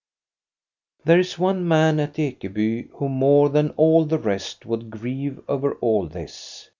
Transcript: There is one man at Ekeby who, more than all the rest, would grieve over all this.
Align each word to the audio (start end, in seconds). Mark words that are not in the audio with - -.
There 1.05 1.19
is 1.19 1.37
one 1.37 1.67
man 1.67 1.99
at 1.99 2.15
Ekeby 2.17 2.89
who, 2.95 3.07
more 3.07 3.49
than 3.49 3.69
all 3.77 4.03
the 4.05 4.17
rest, 4.17 4.65
would 4.65 4.89
grieve 4.89 5.39
over 5.47 5.75
all 5.75 6.07
this. 6.07 6.69